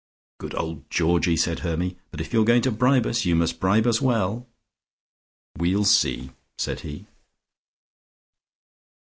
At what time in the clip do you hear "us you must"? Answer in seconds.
3.05-3.59